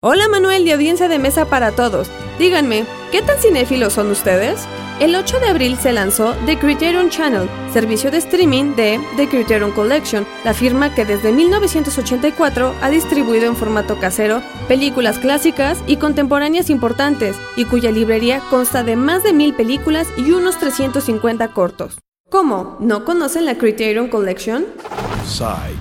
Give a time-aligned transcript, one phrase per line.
[0.00, 2.08] Hola Manuel y audiencia de mesa para todos.
[2.38, 4.64] Díganme, ¿qué tan cinéfilos son ustedes?
[5.00, 9.72] El 8 de abril se lanzó The Criterion Channel, servicio de streaming de The Criterion
[9.72, 16.70] Collection, la firma que desde 1984 ha distribuido en formato casero películas clásicas y contemporáneas
[16.70, 21.98] importantes, y cuya librería consta de más de mil películas y unos 350 cortos.
[22.30, 22.76] ¿Cómo?
[22.78, 24.64] ¿No conocen la Criterion Collection?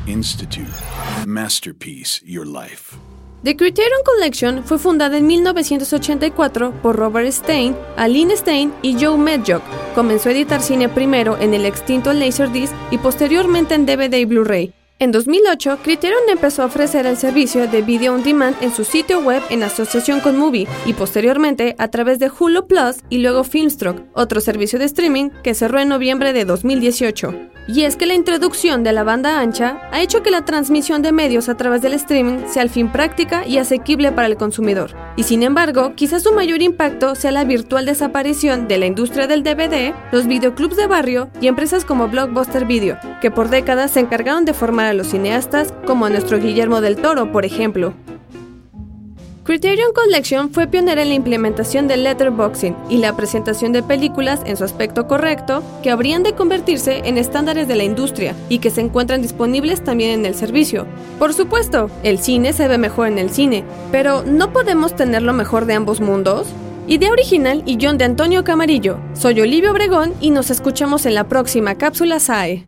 [0.07, 0.73] Institute.
[1.27, 2.97] Masterpiece Your Life.
[3.43, 9.61] The Criterion Collection fue fundada en 1984 por Robert Stein, Aline Stein y Joe Medjock.
[9.93, 14.73] Comenzó a editar cine primero en el extinto Laserdisc y posteriormente en DVD y Blu-ray.
[14.99, 19.19] En 2008, Criterion empezó a ofrecer el servicio de video on demand en su sitio
[19.19, 24.01] web en asociación con Movie y posteriormente a través de Hulu Plus y luego Filmstruck,
[24.13, 27.56] otro servicio de streaming que cerró en noviembre de 2018.
[27.67, 31.11] Y es que la introducción de la banda ancha ha hecho que la transmisión de
[31.11, 34.91] medios a través del streaming sea al fin práctica y asequible para el consumidor.
[35.17, 39.43] Y sin embargo, quizás su mayor impacto sea la virtual desaparición de la industria del
[39.43, 44.45] DVD, los videoclubs de barrio y empresas como Blockbuster Video, que por décadas se encargaron
[44.45, 47.93] de formar a los cineastas como a nuestro Guillermo del Toro, por ejemplo.
[49.47, 54.57] Criterion Collection fue pionera en la implementación del letterboxing y la presentación de películas en
[54.57, 58.81] su aspecto correcto que habrían de convertirse en estándares de la industria y que se
[58.81, 60.85] encuentran disponibles también en el servicio.
[61.17, 65.31] Por supuesto, el cine se ve mejor en el cine, pero ¿no podemos tener lo
[65.31, 66.49] mejor de ambos mundos?
[66.89, 68.97] Idea original y John de Antonio Camarillo.
[69.13, 72.65] Soy Olivia Obregón y nos escuchamos en la próxima cápsula SAE.